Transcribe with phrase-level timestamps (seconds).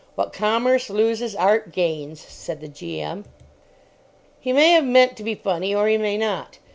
[0.15, 3.23] What Commerce loses, Art gains," said the G.M.
[4.39, 6.57] He may have meant to be funny, or he may not.